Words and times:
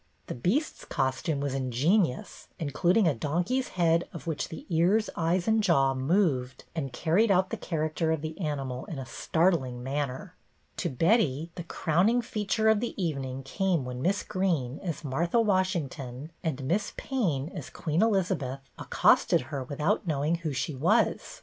The 0.25 0.33
Beast's 0.33 0.83
costume 0.83 1.41
was 1.41 1.53
ingenious, 1.53 2.47
including 2.57 3.07
a 3.07 3.13
donkey's 3.13 3.67
head 3.77 4.03
of 4.11 4.25
which 4.25 4.49
the 4.49 4.65
ears, 4.67 5.11
eyes, 5.15 5.47
and 5.47 5.61
jaw 5.61 5.93
moved 5.93 6.63
and 6.73 6.91
carried 6.91 7.29
out 7.29 7.51
the 7.51 7.55
character 7.57 8.11
of 8.11 8.21
the 8.21 8.35
animal 8.41 8.85
in 8.85 8.97
a 8.97 9.05
startling 9.05 9.83
manner. 9.83 10.33
To 10.77 10.89
Betty, 10.89 11.51
the 11.53 11.63
crowning 11.63 12.23
feature 12.23 12.67
of 12.67 12.79
the 12.79 12.99
evening 12.99 13.43
came 13.43 13.85
when 13.85 14.01
Miss 14.01 14.23
Greene 14.23 14.79
as 14.81 15.03
Martha 15.03 15.39
Washington, 15.39 16.31
and 16.43 16.63
Miss 16.63 16.93
Payne 16.97 17.49
as 17.53 17.69
Queen 17.69 18.01
Elizabeth, 18.01 18.61
accosted 18.79 19.41
her 19.51 19.63
without 19.63 20.07
knowing 20.07 20.33
who 20.37 20.51
she 20.51 20.73
was. 20.73 21.39